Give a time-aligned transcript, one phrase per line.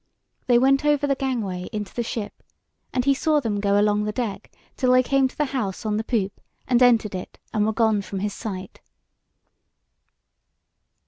[0.47, 2.41] They went over the gangway into the ship,
[2.91, 5.97] and he saw them go along the deck till they came to the house on
[5.97, 8.79] the poop, and entered it and were gone from his sight.